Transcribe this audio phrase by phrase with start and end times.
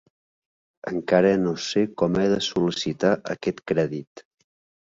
[0.91, 4.29] Encara no sé com he de sol·licitar aquest crèdit.